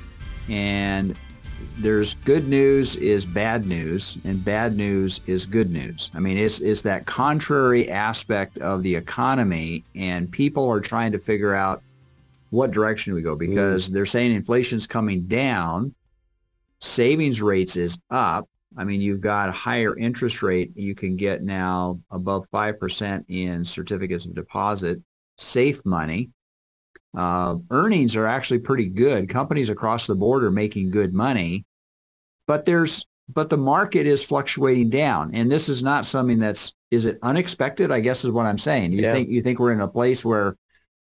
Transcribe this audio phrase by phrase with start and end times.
[0.49, 1.17] and
[1.79, 6.09] there's good news is bad news and bad news is good news.
[6.15, 11.19] I mean, it's, it's that contrary aspect of the economy and people are trying to
[11.19, 11.83] figure out
[12.49, 13.93] what direction we go because mm.
[13.93, 15.93] they're saying inflation's coming down,
[16.79, 18.49] savings rates is up.
[18.75, 20.71] I mean, you've got a higher interest rate.
[20.75, 24.99] You can get now above 5% in certificates of deposit,
[25.37, 26.29] safe money.
[27.17, 29.27] Uh, earnings are actually pretty good.
[29.27, 31.65] Companies across the board are making good money
[32.47, 35.35] but there's but the market is fluctuating down.
[35.35, 37.91] And this is not something that's is it unexpected?
[37.91, 38.93] I guess is what i'm saying.
[38.93, 39.13] You yeah.
[39.13, 40.55] think you think we're in a place where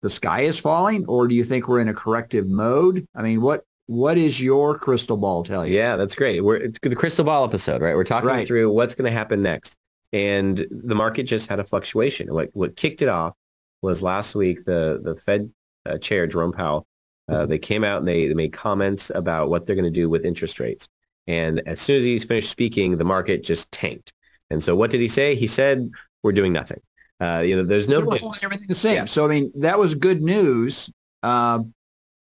[0.02, 3.06] the sky is falling or do you think we're in a corrective mode?
[3.14, 5.74] I mean what what is your crystal ball tell you?
[5.74, 6.40] Yeah that's great.
[6.40, 7.94] We're the crystal ball episode right?
[7.94, 8.46] We're talking right.
[8.46, 9.76] through what's going to happen next.
[10.12, 12.32] And the market just had a fluctuation.
[12.34, 13.34] What what kicked it off
[13.80, 15.52] was last week the the fed
[15.86, 16.86] uh, chair jerome powell
[17.28, 20.08] uh, they came out and they, they made comments about what they're going to do
[20.08, 20.88] with interest rates
[21.28, 24.12] and as soon as he's finished speaking, the market just tanked.
[24.50, 25.34] And so what did he say?
[25.34, 25.90] He said,
[26.22, 26.80] we're doing nothing.
[27.20, 27.98] Uh, you know, there's no
[28.42, 28.94] everything the same.
[28.94, 29.04] Yeah.
[29.04, 30.90] So I mean, that was good news.
[31.22, 31.60] Uh,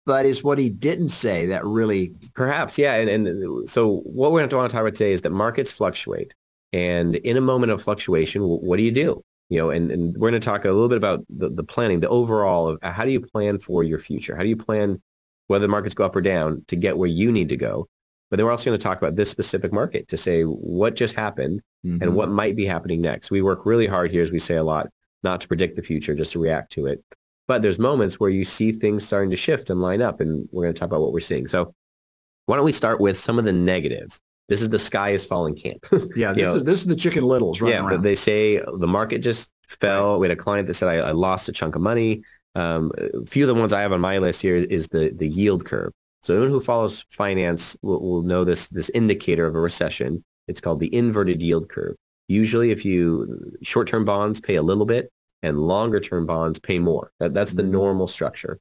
[0.06, 4.40] but it's what he didn't say that really perhaps yeah and, and so what we're
[4.40, 6.34] going to want to talk about today is that markets fluctuate
[6.72, 9.22] and in a moment of fluctuation what do you do
[9.52, 12.00] you know and, and we're going to talk a little bit about the, the planning
[12.00, 15.00] the overall of how do you plan for your future how do you plan
[15.48, 17.86] whether the markets go up or down to get where you need to go
[18.32, 21.14] but then we're also going to talk about this specific market to say what just
[21.14, 22.02] happened mm-hmm.
[22.02, 23.30] and what might be happening next.
[23.30, 24.88] We work really hard here, as we say a lot,
[25.22, 27.04] not to predict the future, just to react to it.
[27.46, 30.62] But there's moments where you see things starting to shift and line up, and we're
[30.62, 31.46] going to talk about what we're seeing.
[31.46, 31.74] So
[32.46, 34.18] why don't we start with some of the negatives?
[34.52, 35.86] This is the sky is falling camp.
[36.14, 39.20] yeah, this, is, this is the chicken littles right Yeah, but they say the market
[39.20, 40.18] just fell.
[40.18, 42.22] We had a client that said, I, I lost a chunk of money.
[42.54, 45.26] Um, a few of the ones I have on my list here is the, the
[45.26, 45.90] yield curve.
[46.22, 50.22] So anyone who follows finance will, will know this, this indicator of a recession.
[50.48, 51.96] It's called the inverted yield curve.
[52.28, 55.10] Usually if you, short-term bonds pay a little bit
[55.42, 57.10] and longer-term bonds pay more.
[57.20, 57.72] That, that's the mm-hmm.
[57.72, 58.58] normal structure.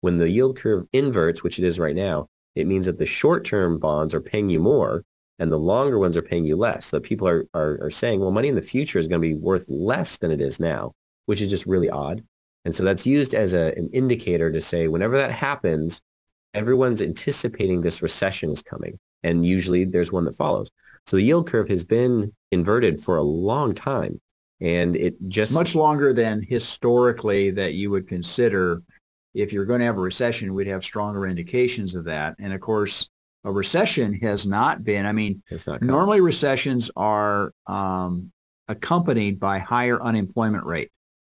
[0.00, 3.78] When the yield curve inverts, which it is right now, it means that the short-term
[3.78, 5.04] bonds are paying you more
[5.38, 6.86] and the longer ones are paying you less.
[6.86, 9.34] So people are, are, are saying, well, money in the future is going to be
[9.34, 10.92] worth less than it is now,
[11.26, 12.22] which is just really odd.
[12.64, 16.00] And so that's used as a, an indicator to say whenever that happens,
[16.54, 18.98] everyone's anticipating this recession is coming.
[19.22, 20.70] And usually there's one that follows.
[21.06, 24.20] So the yield curve has been inverted for a long time.
[24.60, 28.82] And it just much longer than historically that you would consider
[29.34, 32.36] if you're going to have a recession, we'd have stronger indications of that.
[32.38, 33.08] And of course,
[33.44, 35.42] a recession has not been, I mean,
[35.80, 38.32] normally recessions are um,
[38.68, 40.90] accompanied by higher unemployment rate.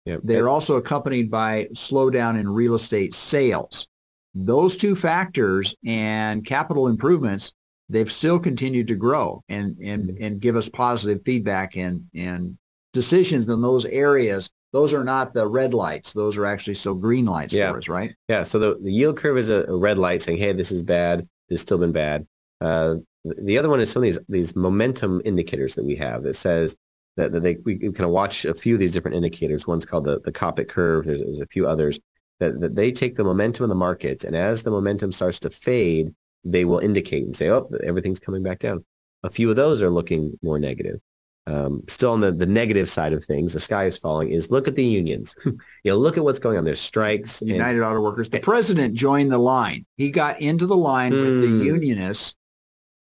[0.04, 0.20] Yep.
[0.22, 3.88] They're also accompanied by slowdown in real estate sales
[4.36, 7.52] those two factors and capital improvements,
[7.88, 10.22] they've still continued to grow and, and, mm-hmm.
[10.22, 12.58] and give us positive feedback and, and
[12.92, 14.50] decisions in those areas.
[14.72, 16.12] Those are not the red lights.
[16.12, 17.70] Those are actually still green lights yeah.
[17.70, 18.14] for us, right?
[18.28, 18.42] Yeah.
[18.42, 21.26] So the, the yield curve is a, a red light saying, hey, this is bad.
[21.50, 22.26] Has still been bad.
[22.60, 26.34] Uh, the other one is some of these, these momentum indicators that we have that
[26.34, 26.76] says
[27.16, 29.66] that, that they, we kind of watch a few of these different indicators.
[29.66, 31.06] One's called the, the Coppock curve.
[31.06, 31.98] There's, there's a few others
[32.40, 35.50] that, that they take the momentum of the markets and as the momentum starts to
[35.50, 36.14] fade,
[36.44, 38.84] they will indicate and say, oh, everything's coming back down.
[39.22, 41.00] A few of those are looking more negative.
[41.48, 44.66] Um, still on the, the negative side of things, the sky is falling, is look
[44.66, 45.34] at the unions.
[45.44, 46.64] you know, look at what's going on.
[46.64, 47.40] There's strikes.
[47.40, 48.28] United and, Auto Workers.
[48.28, 49.86] The president joined the line.
[49.96, 51.62] He got into the line mm, with the hmm.
[51.62, 52.34] unionists,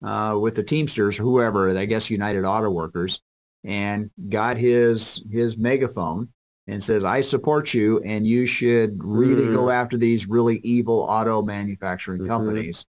[0.05, 3.23] uh, with the Teamsters, whoever, I guess United Auto Workers,
[3.64, 6.29] and got his his megaphone
[6.67, 9.55] and says, I support you and you should really mm.
[9.55, 12.31] go after these really evil auto manufacturing mm-hmm.
[12.31, 12.87] companies.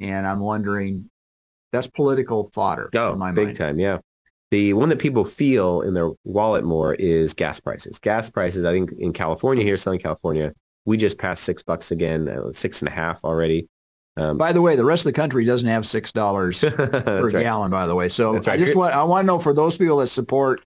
[0.00, 1.10] And I'm wondering,
[1.72, 2.88] that's political fodder.
[2.94, 3.56] Oh, my big mind.
[3.56, 3.78] time.
[3.80, 3.98] Yeah.
[4.50, 7.98] The one that people feel in their wallet more is gas prices.
[7.98, 10.52] Gas prices, I think in California here, Southern California,
[10.84, 13.68] we just passed six bucks again, uh, six and a half already.
[14.16, 17.42] Um, by the way, the rest of the country doesn't have six dollars per right.
[17.42, 17.70] gallon.
[17.70, 18.48] By the way, so right.
[18.48, 20.64] I just want I want to know for those people that support,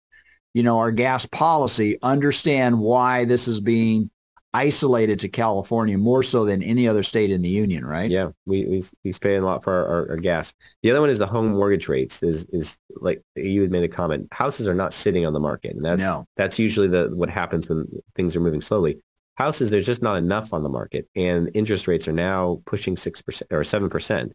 [0.54, 4.12] you know, our gas policy, understand why this is being
[4.54, 8.10] isolated to California more so than any other state in the union, right?
[8.10, 10.54] Yeah, we we, we pay a lot for our, our, our, gas.
[10.82, 12.24] The other one is the home mortgage rates.
[12.24, 14.28] Is is like you had made a comment.
[14.32, 16.26] Houses are not sitting on the market, and that's no.
[16.36, 19.00] that's usually the what happens when things are moving slowly
[19.40, 21.08] houses, there's just not enough on the market.
[21.16, 24.32] And interest rates are now pushing 6% or 7%.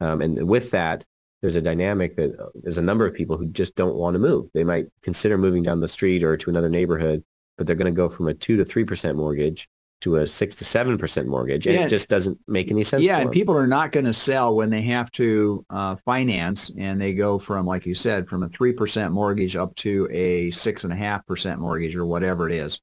[0.00, 1.06] Um, and with that,
[1.42, 4.18] there's a dynamic that uh, there's a number of people who just don't want to
[4.18, 4.48] move.
[4.54, 7.22] They might consider moving down the street or to another neighborhood,
[7.56, 9.68] but they're going to go from a 2 to 3% mortgage
[10.02, 11.66] to a 6 to 7% mortgage.
[11.66, 11.84] And yeah.
[11.84, 13.02] it just doesn't make any sense.
[13.02, 17.00] Yeah, and people are not going to sell when they have to uh, finance and
[17.00, 21.96] they go from, like you said, from a 3% mortgage up to a 6.5% mortgage
[21.96, 22.80] or whatever it is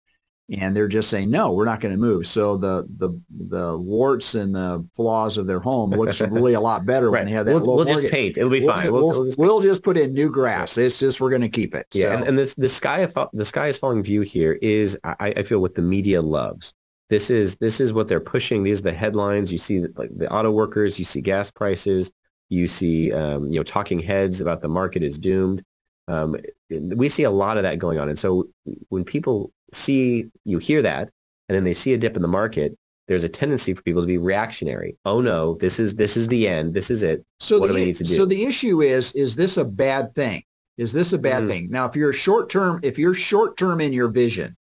[0.51, 2.27] and they're just saying no we're not going to move.
[2.27, 6.85] So the the the warts and the flaws of their home looks really a lot
[6.85, 7.19] better right.
[7.19, 8.37] when they have that we'll, we'll just paint.
[8.37, 8.91] It'll be fine.
[8.91, 10.77] we'll, we'll, we'll just, we'll just put in new grass.
[10.77, 11.99] It's just we're going to keep it so.
[11.99, 15.43] yeah and, and this the sky the sky is falling view here is I, I
[15.43, 16.73] feel what the media loves.
[17.09, 18.63] This is this is what they're pushing.
[18.63, 19.51] These are the headlines.
[19.51, 22.11] You see like the auto workers you see gas prices
[22.49, 25.63] you see um, you know talking heads about the market is doomed.
[26.09, 26.35] Um,
[26.69, 28.49] we see a lot of that going on and so
[28.89, 31.09] when people see, you hear that,
[31.49, 32.77] and then they see a dip in the market,
[33.07, 34.95] there's a tendency for people to be reactionary.
[35.05, 36.73] Oh no, this is this is the end.
[36.73, 37.25] This is it.
[37.39, 38.15] So what the, do they need to do?
[38.15, 40.43] So the issue is, is this a bad thing?
[40.77, 41.49] Is this a bad mm.
[41.49, 41.69] thing?
[41.69, 44.55] Now, if you're short term, if you're short term in your vision,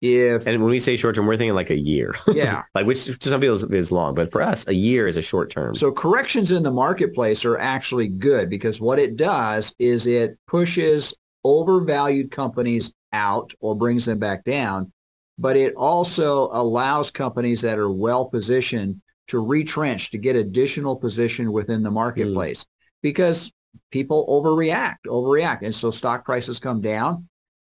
[0.00, 2.14] if and when we say short term, we're thinking like a year.
[2.28, 5.16] Yeah, like which to some people is, is long, but for us, a year is
[5.16, 5.74] a short term.
[5.74, 11.14] So corrections in the marketplace are actually good because what it does is it pushes
[11.44, 14.92] overvalued companies out or brings them back down,
[15.38, 21.50] but it also allows companies that are well positioned to retrench, to get additional position
[21.50, 22.66] within the marketplace mm.
[23.02, 23.52] because
[23.90, 25.62] people overreact, overreact.
[25.62, 27.28] And so stock prices come down.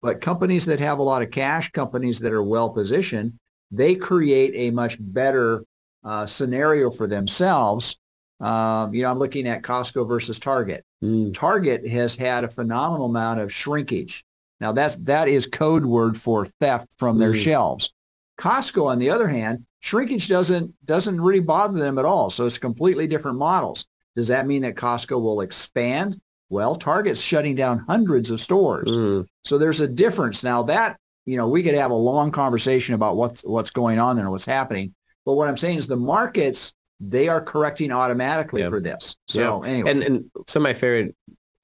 [0.01, 3.33] But companies that have a lot of cash, companies that are well positioned,
[3.71, 5.65] they create a much better
[6.05, 7.99] uh, scenario for themselves.
[8.41, 10.85] Um, you know, I'm looking at Costco versus Target.
[11.03, 11.35] Mm.
[11.35, 14.25] Target has had a phenomenal amount of shrinkage
[14.61, 17.43] now that's that is code word for theft from their mm.
[17.43, 17.93] shelves.
[18.41, 22.31] Costco, on the other hand, shrinkage doesn't doesn't really bother them at all.
[22.31, 23.87] So it's completely different models.
[24.17, 26.21] Does that mean that Costco will expand?
[26.51, 28.91] Well, Target's shutting down hundreds of stores.
[28.91, 29.27] Mm.
[29.45, 30.43] So there's a difference.
[30.43, 30.97] Now that,
[31.27, 34.33] you know, we could have a long conversation about what's what's going on there and
[34.33, 34.95] what's happening.
[35.25, 39.15] But what I'm saying is the markets, they are correcting automatically for this.
[39.29, 39.91] So anyway.
[39.91, 41.15] And, and some of my favorite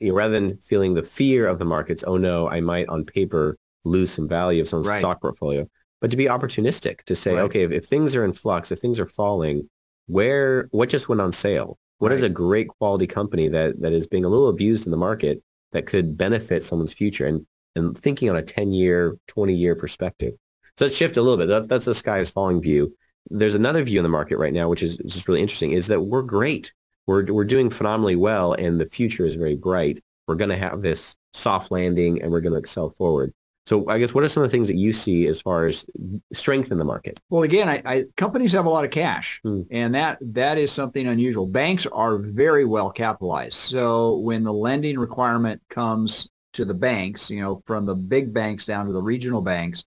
[0.00, 3.04] you know, rather than feeling the fear of the markets, oh no, I might on
[3.04, 4.98] paper lose some value of someone's right.
[5.00, 5.68] stock portfolio,
[6.00, 7.42] but to be opportunistic, to say, right.
[7.42, 9.68] okay, if, if, things are in flux, if things are falling,
[10.06, 11.78] where, what just went on sale?
[11.98, 12.14] What right.
[12.14, 15.42] is a great quality company that, that is being a little abused in the market
[15.72, 20.34] that could benefit someone's future and, and thinking on a 10 year, 20 year perspective.
[20.76, 21.48] So let's shift a little bit.
[21.48, 22.94] That, that's the sky is falling view.
[23.30, 26.00] There's another view in the market right now, which is just really interesting, is that
[26.00, 26.72] we're great
[27.06, 30.02] we're, we're doing phenomenally well and the future is very bright.
[30.26, 33.32] We're going to have this soft landing and we're going to excel forward.
[33.66, 35.86] So I guess what are some of the things that you see as far as
[36.32, 37.18] strength in the market?
[37.30, 39.62] Well, again, I, I, companies have a lot of cash, hmm.
[39.70, 41.46] and that that is something unusual.
[41.46, 43.54] Banks are very well capitalized.
[43.54, 48.66] So when the lending requirement comes to the banks, you know, from the big banks
[48.66, 49.84] down to the regional banks,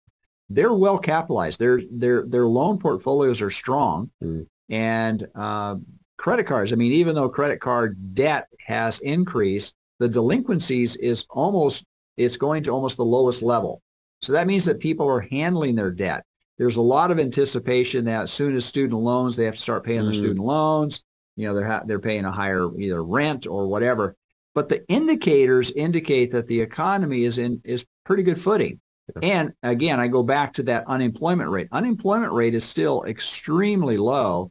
[0.49, 1.59] they're well capitalized.
[1.59, 4.43] Their their their loan portfolios are strong, hmm.
[4.69, 5.75] and uh,
[6.17, 6.71] credit cards.
[6.73, 11.85] I mean, even though credit card debt has increased, the delinquencies is almost,
[12.17, 13.81] it's going to almost the lowest level.
[14.21, 16.23] So that means that people are handling their debt.
[16.57, 19.83] There's a lot of anticipation that as soon as student loans, they have to start
[19.83, 20.05] paying mm.
[20.05, 21.03] their student loans.
[21.35, 24.15] You know, they're, ha- they're paying a higher either rent or whatever.
[24.53, 28.79] But the indicators indicate that the economy is in is pretty good footing.
[29.21, 31.67] And again, I go back to that unemployment rate.
[31.71, 34.49] Unemployment rate is still extremely low.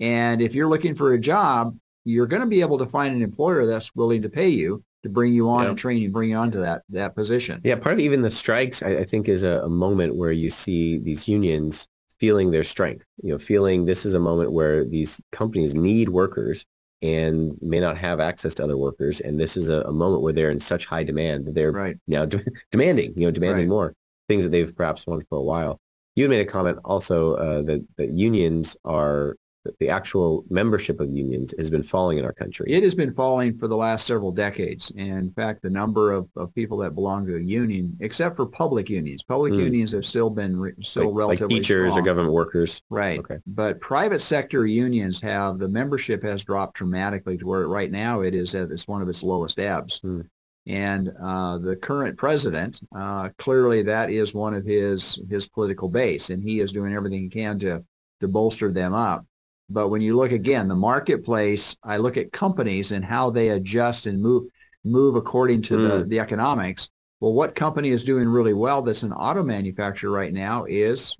[0.00, 3.22] And if you're looking for a job, you're going to be able to find an
[3.22, 5.70] employer that's willing to pay you to bring you on yeah.
[5.70, 7.60] and train you, bring you onto that that position.
[7.64, 10.50] Yeah, part of even the strikes, I, I think, is a, a, moment where you
[10.50, 13.04] see these unions feeling their strength.
[13.22, 16.64] You know, feeling this is a moment where these companies need workers
[17.02, 20.32] and may not have access to other workers, and this is a, a moment where
[20.32, 21.96] they're in such high demand that they're right.
[22.06, 23.74] now de- demanding, you know, demanding right.
[23.74, 23.94] more
[24.28, 25.80] things that they've perhaps wanted for a while.
[26.14, 29.36] You had made a comment also uh, that that unions are
[29.78, 32.66] the actual membership of unions has been falling in our country.
[32.70, 34.92] It has been falling for the last several decades.
[34.96, 38.46] And in fact, the number of, of people that belong to a union, except for
[38.46, 39.60] public unions, public Hmm.
[39.60, 42.82] unions have still been re- still like, like relatively teachers or government workers.
[42.90, 43.18] Right.
[43.18, 43.38] Okay.
[43.46, 48.34] But private sector unions have, the membership has dropped dramatically to where right now it
[48.34, 49.98] is at it's one of its lowest ebbs.
[50.02, 50.22] Hmm.
[50.64, 56.30] And uh, the current president, uh, clearly that is one of his, his political base,
[56.30, 57.84] and he is doing everything he can to,
[58.20, 59.26] to bolster them up.
[59.72, 64.06] But when you look again, the marketplace, I look at companies and how they adjust
[64.06, 64.44] and move,
[64.84, 66.90] move according to the, the economics.
[67.20, 71.16] Well, what company is doing really well that's an auto manufacturer right now is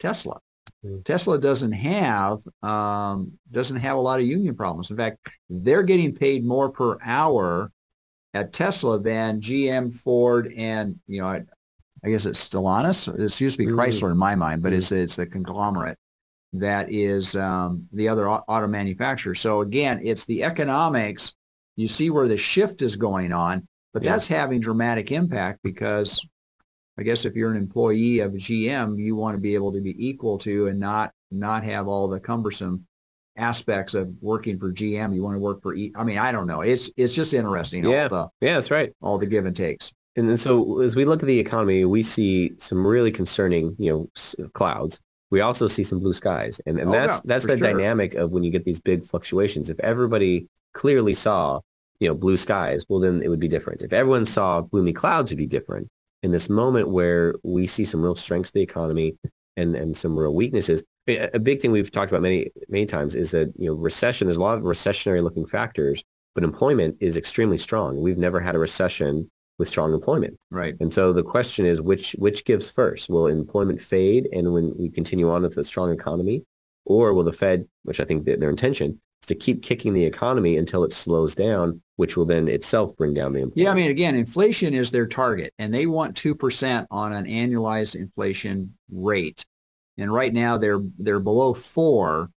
[0.00, 0.40] Tesla.
[0.84, 1.04] Mm.
[1.04, 4.90] Tesla doesn't have um, doesn't have a lot of union problems.
[4.90, 5.18] In fact,
[5.48, 7.70] they're getting paid more per hour
[8.34, 11.42] at Tesla than GM, Ford, and you know, I,
[12.02, 13.08] I guess it's Stellantis.
[13.14, 13.76] It used to be Mm.
[13.76, 15.98] Chrysler in my mind, but it's it's the conglomerate
[16.54, 19.34] that is um, the other auto manufacturer.
[19.34, 21.34] So again, it's the economics.
[21.76, 24.12] You see where the shift is going on, but Yeah.
[24.12, 26.20] that's having dramatic impact because
[26.98, 29.94] I guess if you're an employee of GM, you want to be able to be
[29.98, 32.86] equal to and not not have all the cumbersome
[33.38, 35.14] aspects of working for GM.
[35.14, 35.90] You want to work for E.
[35.96, 36.60] I mean, I don't know.
[36.60, 37.84] It's it's just interesting.
[37.84, 38.02] Yeah.
[38.02, 38.08] All
[38.40, 38.92] the Yeah, that's right.
[39.00, 39.90] all the give and takes.
[40.16, 43.90] And then so as we look at the economy, we see some really concerning, you
[44.36, 45.00] know, clouds.
[45.32, 46.60] We also see some blue skies.
[46.66, 47.66] And, and Oh, that's yeah, that's the sure.
[47.72, 49.70] dynamic of when you get these big fluctuations.
[49.70, 51.60] If everybody clearly saw,
[52.00, 53.80] you know, blue skies, well, then it would be different.
[53.82, 55.88] If everyone saw gloomy clouds, it'd be different.
[56.22, 59.16] In this moment where we see some real strengths of the economy
[59.56, 63.14] and, and some real weaknesses, a a big thing we've talked about many, many times
[63.14, 67.16] is that, you know, recession, there's a lot of recessionary looking factors, but employment is
[67.16, 68.00] extremely strong.
[68.02, 69.30] We've never had a recession
[69.62, 70.36] with strong employment.
[70.50, 70.74] Right.
[70.80, 73.08] And so the question is, which which gives first?
[73.08, 76.42] Will employment fade, and when we continue on with a strong economy,
[76.84, 80.56] or will the Fed, which I think their intention is to keep kicking the economy
[80.56, 83.56] until it slows down, which will then itself bring down the employment?
[83.56, 87.26] Yeah, I mean, again, inflation is their target, and they want two percent on an
[87.26, 89.46] annualized inflation rate.
[89.96, 92.30] And right now, they're they're below four,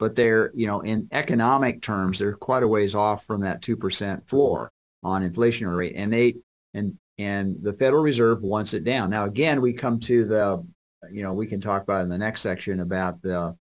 [0.00, 3.76] but they're you know in economic terms, they're quite a ways off from that two
[3.76, 4.72] percent floor
[5.04, 6.34] on inflationary rate, and they
[6.74, 9.10] and and the Federal Reserve wants it down.
[9.10, 10.64] Now, again, we come to the
[11.10, 13.56] you know we can talk about in the next section about the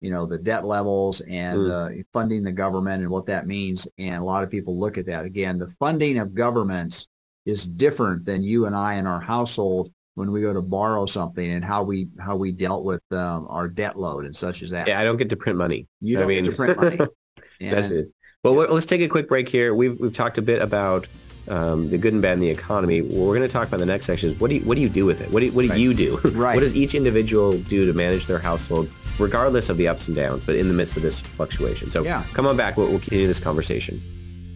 [0.00, 3.86] you know the debt levels and uh, funding the government and what that means.
[3.98, 5.58] And a lot of people look at that again.
[5.58, 7.06] The funding of governments
[7.46, 11.52] is different than you and I in our household when we go to borrow something
[11.52, 14.86] and how we how we dealt with um, our debt load and such as that.
[14.88, 15.86] yeah, I don't get to print money.
[16.00, 16.98] You I don't mean- get to print money.
[17.60, 18.08] That's it.
[18.42, 19.72] Well, we're- let's take a quick break here.
[19.74, 21.06] We've we've talked a bit about
[21.48, 23.02] um, the good and bad in the economy.
[23.02, 24.76] What we're going to talk about in the next section is what do you what
[24.76, 25.30] do you do with it?
[25.32, 25.78] What do you, what do Right.
[25.80, 26.18] you do?
[26.32, 26.54] Right.
[26.54, 30.44] what does each individual do to manage their household, regardless of the ups and downs,
[30.44, 31.90] but in the midst of this fluctuation?
[31.90, 32.24] So Yeah.
[32.32, 32.76] come on back.
[32.76, 34.00] We'll, we'll continue this conversation.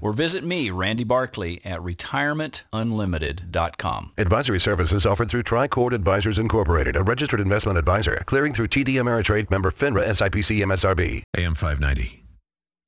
[0.00, 4.12] Or visit me, Randy Barkley, at retirementunlimited.com.
[4.18, 9.52] Advisory services offered through Tricord Advisors Incorporated, a registered investment advisor, clearing through TD Ameritrade
[9.52, 11.22] member FINRA SIPC MSRB.
[11.36, 12.24] AM 590.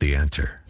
[0.01, 0.63] The answer.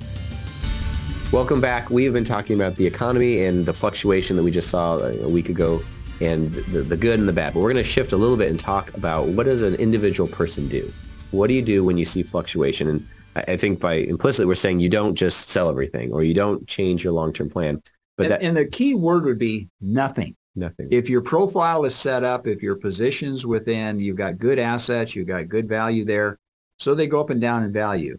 [1.32, 1.88] Welcome back.
[1.88, 5.14] We have been talking about the economy and the fluctuation that we just saw uh,
[5.22, 5.82] a week ago
[6.20, 7.54] and the, the good and the bad.
[7.54, 10.28] But we're going to shift a little bit and talk about what does an individual
[10.28, 10.92] person do?
[11.30, 12.88] What do you do when you see fluctuation?
[12.88, 16.66] And I think by implicitly we're saying you don't just sell everything or you don't
[16.66, 17.82] change your long-term plan,
[18.16, 20.34] but and, that and the key word would be nothing.
[20.56, 20.88] nothing.
[20.90, 25.28] If your profile is set up, if your positions within, you've got good assets, you've
[25.28, 26.38] got good value there,
[26.78, 28.18] so they go up and down in value.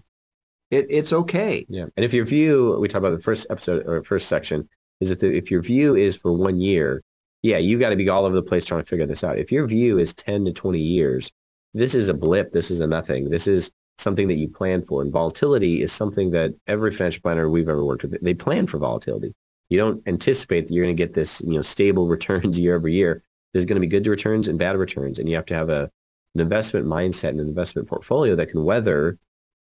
[0.71, 1.65] It, it's okay.
[1.67, 1.87] Yeah.
[1.97, 4.69] And if your view, we talked about the first episode or first section,
[5.01, 7.01] is that the, if your view is for one year,
[7.41, 9.37] yeah, you've got to be all over the place trying to figure this out.
[9.37, 11.31] If your view is 10 to 20 years,
[11.73, 12.51] this is a blip.
[12.51, 13.29] This is a nothing.
[13.29, 15.01] This is something that you plan for.
[15.01, 18.77] And volatility is something that every financial planner we've ever worked with, they plan for
[18.77, 19.33] volatility.
[19.69, 22.87] You don't anticipate that you're going to get this, you know, stable returns year over
[22.87, 23.23] year.
[23.53, 25.19] There's going to be good returns and bad returns.
[25.19, 25.91] And you have to have a,
[26.35, 29.17] an investment mindset and an investment portfolio that can weather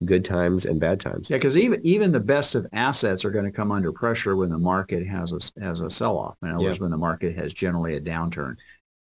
[0.06, 1.30] good times and bad times.
[1.30, 4.50] Yeah, because even even the best of assets are going to come under pressure when
[4.50, 6.38] the market has a has a sell off.
[6.42, 6.70] In other Yeah.
[6.70, 8.56] words, when the market has generally a downturn.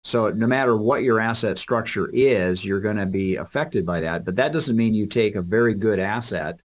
[0.03, 4.25] So no matter what your asset structure is, you're going to be affected by that.
[4.25, 6.59] But that doesn't mean you take a very good asset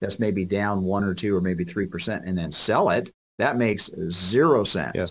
[0.00, 3.12] that's maybe down one or two or maybe three percent and then sell it.
[3.38, 4.92] That makes zero sense.
[4.94, 5.06] Yeah.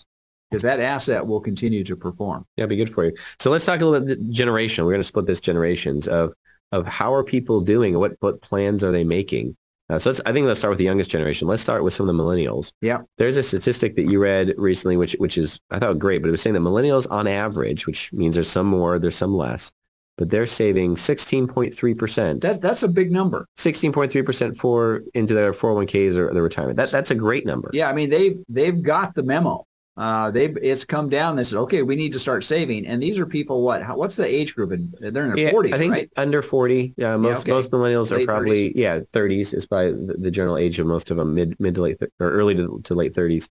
[0.49, 2.45] Because that asset will continue to perform.
[2.57, 3.13] Yeah, be good for you.
[3.39, 4.83] So let's talk a little bit generation.
[4.83, 6.33] We're going to split this generations of
[6.73, 7.97] of how are people doing?
[7.97, 9.55] What what plans are they making?
[9.91, 11.49] Uh, so let's, I think let's start with the youngest generation.
[11.49, 12.71] Let's start with some of the millennials.
[12.81, 13.01] Yeah.
[13.17, 16.31] There's a statistic that you read recently, which which is I thought great, but it
[16.31, 19.73] was saying that millennials on average, which means there's some more, there's some less,
[20.17, 22.39] but they're saving 16.3 percent.
[22.41, 23.45] That that's a big number.
[23.57, 26.77] 16.3 percent for into their 401ks or their retirement.
[26.77, 27.69] That that's a great number.
[27.73, 29.65] Yeah, I mean they've they've got the memo.
[30.01, 31.35] Uh, they've it's come down.
[31.35, 32.87] They said, okay, we need to start saving.
[32.87, 33.61] And these are people.
[33.61, 33.83] What?
[33.83, 34.71] How, what's the age group?
[34.71, 36.09] And they're in their Yeah, forties, I think right?
[36.17, 36.95] under 40.
[36.99, 37.51] Uh, most okay.
[37.51, 41.11] most millennials are Late probably yeah 30s is by the, the general age of most
[41.11, 43.47] of them mid mid to late th- or early to, to late 30s.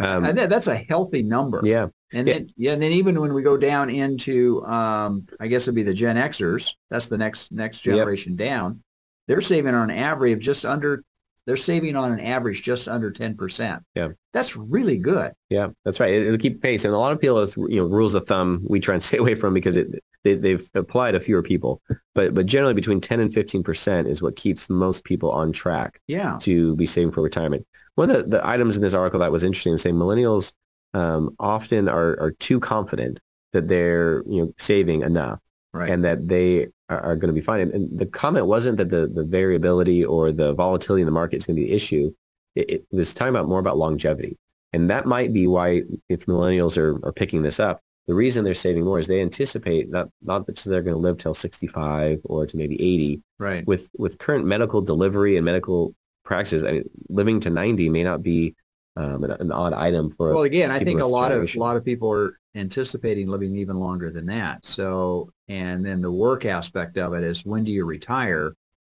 [0.00, 1.60] Um, And that, that's a healthy number.
[1.62, 2.34] yeah, And Yeah.
[2.34, 5.82] then yeah, and then even when we go down into, um, I guess it'd be
[5.82, 6.72] the Gen Xers.
[6.88, 7.96] That's the next next Yep.
[7.96, 8.82] generation down.
[9.28, 11.04] They're saving on an average of just under.
[11.46, 13.82] They're saving on an average just under ten percent.
[13.94, 14.08] Yeah.
[14.32, 15.32] that's really good.
[15.50, 16.12] yeah, that's right.
[16.12, 18.80] It, will keep pace, and a lot of people, you know, rules of thumb we
[18.80, 21.82] try and stay away from because it they, they've applied to fewer people,
[22.14, 26.00] but but generally between 10 and 15 percent is what keeps most people on track.
[26.06, 27.66] Yeah, to be saving for retirement.
[27.94, 30.54] One of the, the items in this article that was interesting is saying millennials
[30.94, 33.20] um, often are, are too confident
[33.52, 35.40] that they're you know saving enough
[35.72, 35.90] right.
[35.90, 36.68] and that they
[37.00, 37.60] are, going to be fine.
[37.60, 41.36] And, and the comment wasn't that the, the variability or the volatility in the market
[41.36, 42.12] is going to be the issue.
[42.54, 44.38] It, it was talking about more about longevity.
[44.72, 48.54] And that might be why if millennials are, are picking this up, the reason they're
[48.54, 52.46] saving more is they anticipate not, not that they're going to live till 65 or
[52.46, 53.66] to maybe 80, right.
[53.66, 55.94] with with current medical delivery and medical
[56.24, 58.54] practices, I mean, living to 90 may not be
[58.96, 60.34] um, an, an odd item for.
[60.34, 63.78] Well, again, I think a lot of a lot of people are anticipating living even
[63.78, 64.64] longer than that.
[64.66, 68.54] So, and then the work aspect of it is when do you retire?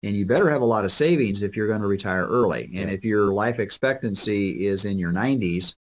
[0.05, 2.65] And you better have a lot of savings if you're going to retire early.
[2.75, 2.97] And Yeah.
[2.97, 5.77] if your life expectancy is in your 90s,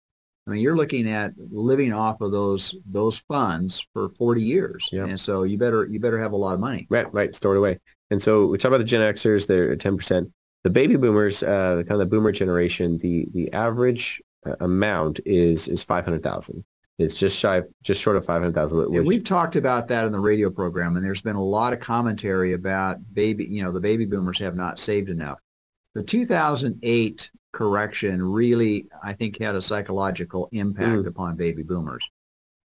[0.46, 4.88] I mean, you're looking at living off of those those funds for 40 years.
[4.92, 5.06] Yeah.
[5.06, 6.86] And so you better you better have a lot of money.
[6.90, 7.78] right, right, stored away.
[8.10, 10.30] And so we talk about the Gen Xers, they're 10%.
[10.64, 15.68] The baby boomers, uh, kind of the boomer generation, the the average uh, amount is
[15.68, 16.64] is 500,000.
[16.98, 18.78] It's just shy, just short of 500,000.
[18.78, 21.72] And which- we've talked about that in the radio program, and there's been a lot
[21.72, 25.38] of commentary about baby, you know, the baby boomers have not saved enough.
[25.94, 31.06] The 2008 correction really, I think, had a psychological impact Mm.
[31.06, 32.08] upon baby boomers.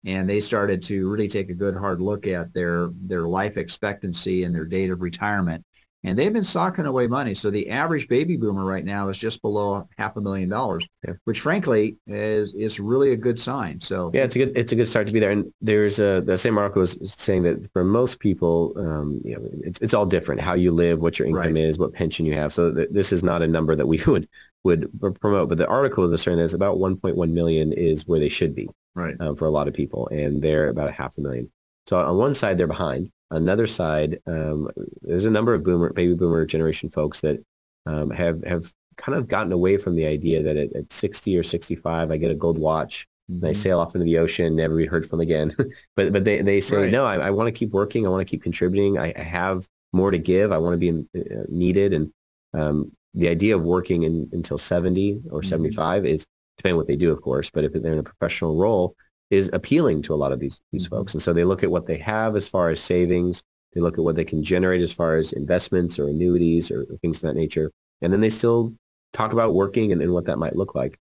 [0.05, 4.45] And they started to really take a good hard look at their, their life expectancy
[4.45, 5.65] and their date of retirement.
[6.05, 7.35] And they've been socking away money.
[7.35, 10.87] So the average baby boomer right now is just below half a million dollars,
[11.25, 13.81] which frankly is, is really a good sign.
[13.81, 15.33] So Yeah, it's a good it's a good start to be there.
[15.33, 19.49] And there's a the same article was saying that for most people, um, you know,
[19.65, 21.57] it's it's all different how you live, what your income Right.
[21.57, 22.53] is, what pension you have.
[22.53, 24.29] So th- this is not a number that we would
[24.63, 24.89] would
[25.21, 25.49] promote.
[25.49, 29.17] But the article was saying there's about 1.1 million is where they should be right.
[29.21, 31.51] um, for a lot of people, and they're about a half a million.
[31.87, 33.11] So on one side they're behind.
[33.31, 34.69] Another side, um,
[35.03, 37.43] there's a number of boomer baby boomer generation folks that
[37.87, 41.43] um, have have kind of gotten away from the idea that at, at 60 or
[41.43, 44.87] 65 I get a gold watch and I sail off into the ocean, never be
[44.87, 45.55] heard from again.
[45.97, 46.93] but but they, they say, Right.
[46.93, 48.07] no, I, I want to keep working.
[48.07, 48.97] I want to keep contributing.
[48.99, 50.53] I, I have more to give.
[50.53, 51.93] I want to be uh, needed.
[51.93, 52.13] And
[52.55, 55.45] um, the idea of working in, until 70 or Mhm.
[55.47, 58.57] 75 is, depending on what they do, of course, but if they're in a professional
[58.57, 58.95] role,
[59.31, 60.91] is appealing to a lot of these, these Mhm.
[60.91, 61.15] folks.
[61.15, 63.43] And so they look at what they have as far as savings.
[63.75, 67.17] They look at what they can generate as far as investments or annuities or things
[67.19, 67.71] of that nature.
[68.01, 68.73] And then they still
[69.13, 70.99] talk about working and, and what that might look like.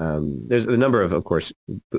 [0.00, 1.52] Um, there's a number of, of course,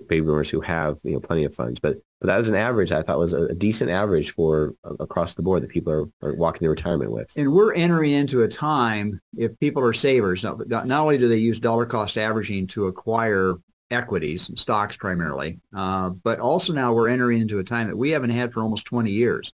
[0.07, 2.93] baby boomers who have you know plenty of funds, but but that was an average.
[2.93, 6.05] I thought was a, a decent average for uh, across the board that people are,
[6.21, 7.29] are walking to retirement with.
[7.35, 11.37] And we're entering into a time, if people are savers, not not only do they
[11.37, 13.55] use dollar cost averaging to acquire
[13.91, 18.11] equities and stocks primarily, uh, but also now we're entering into a time that we
[18.11, 19.51] haven't had for almost 20 years.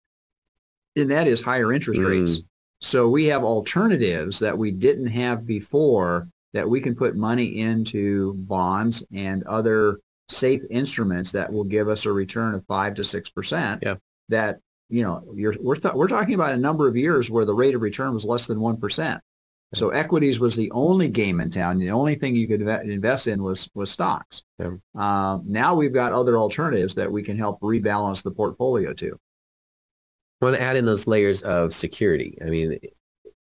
[0.97, 2.09] And that is higher interest Mm.
[2.09, 2.43] rates.
[2.81, 8.35] So we have alternatives that we didn't have before that we can put money into
[8.35, 13.29] bonds and other safe instruments that will give us a return of five to six
[13.31, 13.83] percent.
[13.83, 13.97] Yeah.
[14.31, 17.55] That you know, you're, we're th- we're talking about a number of years where the
[17.55, 19.21] rate of return was less than one percent.
[19.73, 21.79] So equities was the only game in town.
[21.79, 24.43] The only thing you could invest in was was stocks.
[24.59, 24.73] Yeah.
[24.97, 29.19] Um, now we've got other alternatives that we can help rebalance the portfolio to.
[30.41, 32.37] I want to add in those layers of security.
[32.43, 32.79] I mean,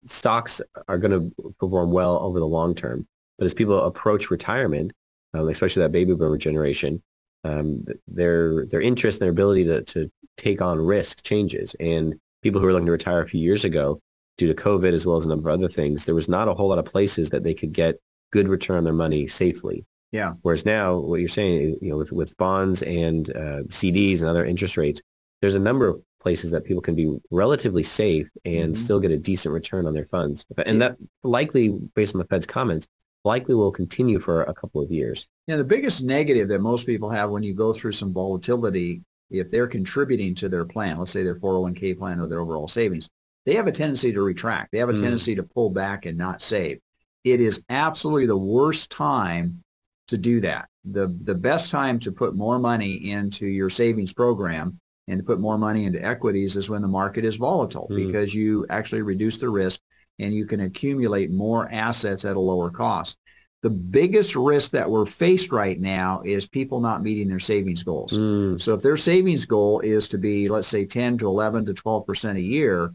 [0.05, 4.93] stocks are going to perform well over the long term, but as people approach retirement,
[5.33, 7.01] um, especially that baby boomer generation,
[7.43, 11.75] um, their their interest and their ability to, to take on risk changes.
[11.79, 13.99] And people who were looking to retire a few years ago,
[14.37, 16.53] due to COVID as well as a number of other things, there was not a
[16.53, 17.99] whole lot of places that they could get
[18.31, 19.85] good return on their money safely.
[20.11, 20.33] Yeah.
[20.41, 24.45] Whereas now, what you're saying, you know, with, with bonds and uh, CDs and other
[24.45, 25.01] interest rates,
[25.41, 28.77] there's a number of places that people can be relatively safe and Mhm.
[28.77, 30.43] still get a decent return on their funds.
[30.65, 32.87] And that likely, based on the Fed's comments,
[33.23, 35.27] likely will continue for a couple of years.
[35.47, 39.49] Yeah, the biggest negative that most people have when you go through some volatility, if
[39.51, 43.09] they're contributing to their plan, let's say their 401k plan or their overall savings,
[43.45, 44.71] they have a tendency to retract.
[44.71, 45.01] They have a Mm.
[45.01, 46.79] tendency to pull back and not save.
[47.23, 49.61] It is absolutely the worst time
[50.07, 50.67] to do that.
[50.83, 55.39] The the best time to put more money into your savings program and to put
[55.39, 57.95] more money into equities is when the market is volatile Mm.
[58.07, 59.79] because you actually reduce the risk
[60.19, 63.17] and you can accumulate more assets at a lower cost.
[63.63, 68.13] The biggest risk that we're faced right now is people not meeting their savings goals.
[68.13, 71.73] Mm, So if their savings goal is to be, let's say 10 to 11 to
[71.73, 72.93] 12% a year,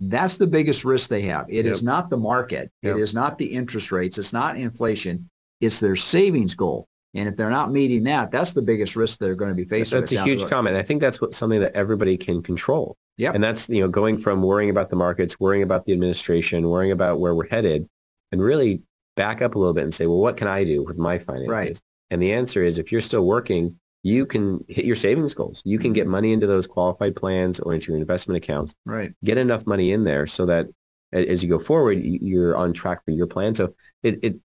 [0.00, 1.46] that's the biggest risk they have.
[1.48, 1.84] It is Yep.
[1.86, 2.70] not the market.
[2.82, 2.96] Yep.
[2.96, 4.18] It is not the interest rates.
[4.18, 5.28] It's not inflation.
[5.60, 6.86] It's their savings goal.
[7.12, 9.92] And if they're not meeting that, that's the biggest risk they're going to be faced
[9.92, 10.02] with.
[10.08, 10.76] that's a huge comment.
[10.76, 12.96] I think that's what something that everybody can control.
[13.18, 13.34] Yep.
[13.34, 16.92] And that's, you know, going from worrying about the markets, worrying about the administration, worrying
[16.92, 17.86] about where we're headed,
[18.32, 18.82] and really
[19.16, 21.48] back up a little bit and say, well, what can I do with my finances?
[21.50, 21.80] Right.
[22.10, 25.62] And the answer is if you're still working, you can hit your savings goals.
[25.64, 28.74] You can get money into those qualified plans or into your investment accounts.
[28.86, 29.12] Right.
[29.24, 30.68] Get enough money in there so that
[31.12, 33.54] as you go forward, you're on track for your plan.
[33.54, 34.40] So it, it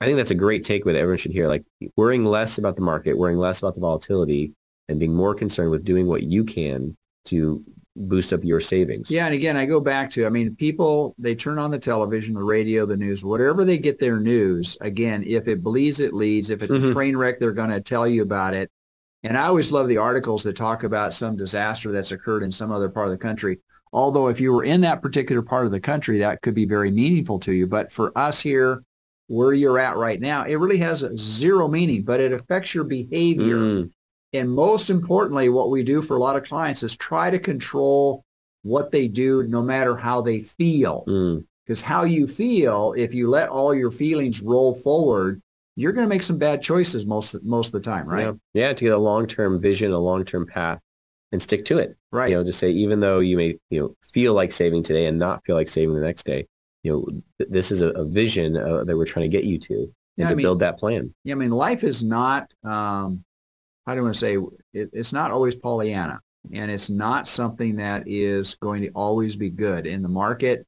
[0.00, 1.46] I think that's a great takeaway that everyone should hear.
[1.48, 1.64] Like
[1.96, 4.52] worrying less about the market, worrying less about the volatility,
[4.88, 7.62] and being more concerned with doing what you can to
[7.96, 9.10] boost up your savings.
[9.10, 12.34] Yeah, and again, I go back to, I mean, people, they turn on the television,
[12.34, 14.76] the radio, the news, whatever they get their news.
[14.80, 16.50] Again, if it bleeds, it leads.
[16.50, 16.92] If it's a Mhm.
[16.92, 18.70] train wreck, they're going to tell you about it.
[19.22, 22.72] And I always love the articles that talk about some disaster that's occurred in some
[22.72, 23.58] other part of the country.
[23.92, 26.90] Although if you were in that particular part of the country, that could be very
[26.90, 27.66] meaningful to you.
[27.66, 28.82] But for us here,
[29.26, 33.56] where you're at right now, it really has zero meaning, but it affects your behavior.
[33.56, 33.90] Mm,
[34.32, 38.24] And most importantly, what we do for a lot of clients is try to control
[38.62, 41.04] what they do no matter how they feel.
[41.06, 41.44] mm.
[41.66, 45.40] Because how you feel, if you let all your feelings roll forward,
[45.80, 48.26] you're going to make some bad choices most most of the time, right?
[48.26, 48.32] Yeah.
[48.68, 50.78] yeah, to get a long-term vision, a long-term path,
[51.32, 51.96] and stick to it.
[52.12, 52.30] Right.
[52.30, 55.18] You know, to say even though you may you know feel like saving today and
[55.18, 56.46] not feel like saving the next day,
[56.82, 57.04] you know,
[57.38, 59.92] th- this is a, a vision uh, that we're trying to get you to and
[60.16, 61.14] Yeah, to I mean- build that plan.
[61.24, 63.24] Yeah, I mean, life is not, um,
[63.86, 64.36] how do I want to say,
[64.72, 66.20] it, it's not always Pollyanna.
[66.52, 69.86] And it's not something that is going to always be good.
[69.86, 70.66] And the market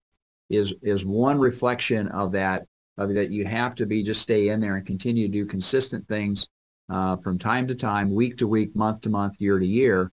[0.50, 2.66] is is one reflection of that,
[2.98, 6.06] of that you have to be, just stay in there and continue to do consistent
[6.08, 6.48] things
[6.90, 10.10] uh, from time to time, week to week, month to month, year to year.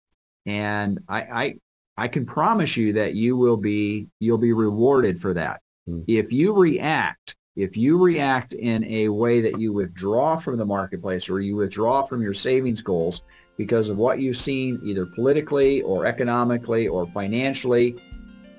[0.46, 1.56] And I, I,
[1.98, 5.62] I can promise you that you will be, you'll be rewarded for that.
[5.90, 6.04] Mm.
[6.08, 11.28] If you react if you react in a way that you withdraw from the marketplace
[11.28, 13.24] or you withdraw from your savings goals
[13.58, 17.96] because of what you've seen either politically or economically or financially,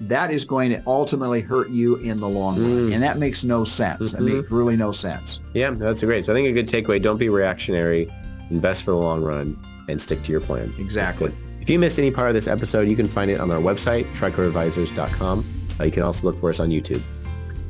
[0.03, 2.71] that is going to ultimately hurt you in the long run.
[2.71, 2.95] Mm.
[2.95, 4.15] And that makes no sense.
[4.15, 5.41] I makes really no sense.
[5.55, 6.25] Yeah, that's great.
[6.25, 8.13] So I think a good takeaway: don't be reactionary,
[8.51, 9.59] invest for the long run,
[9.89, 10.73] and stick to your plan.
[10.79, 11.33] Exactly.
[11.61, 14.05] If you missed any part of this episode, you can find it on our website,
[14.15, 15.45] tricordadvisors.com.
[15.79, 17.03] Uh, you can also look for us on YouTube.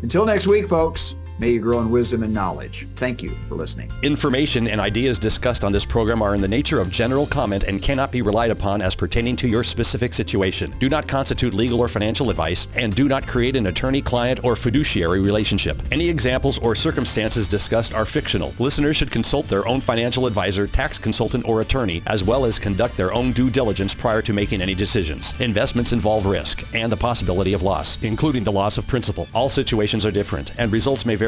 [0.02, 2.86] Until next week, folks, may you grow in wisdom and knowledge.
[2.96, 3.90] Thank you for listening.
[4.02, 7.80] Information and ideas discussed on this program are in the nature of general comment and
[7.80, 10.74] cannot be relied upon as pertaining to your specific situation.
[10.78, 15.20] Do not constitute legal or financial advice and do not create an attorney-client or fiduciary
[15.20, 15.80] relationship.
[15.92, 18.52] Any examples or circumstances discussed are fictional.
[18.58, 22.96] Listeners should consult their own financial advisor, tax consultant, or attorney, as well as conduct
[22.96, 25.38] their own due diligence prior to making any decisions.
[25.40, 29.28] Investments involve risk and the possibility of loss, including the loss of principal.
[29.32, 31.27] All situations are different and results may vary.